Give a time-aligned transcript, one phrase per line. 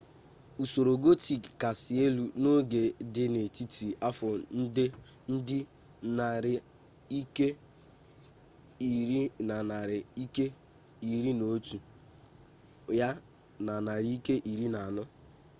[0.63, 2.81] usoro gotik kasị elu n'oge
[3.13, 4.27] dị n'etiti afọ
[5.35, 5.57] ndị
[6.17, 6.55] nari
[7.19, 7.47] nke
[8.89, 9.09] ir
[9.47, 10.45] na narị nke
[11.13, 11.77] iri na otu
[12.99, 13.09] ya
[13.65, 15.03] na narị nke iri na anọ